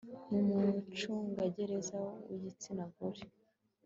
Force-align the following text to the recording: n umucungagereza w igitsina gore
n 0.29 0.33
umucungagereza 0.43 1.99
w 2.27 2.29
igitsina 2.37 2.83
gore 2.95 3.23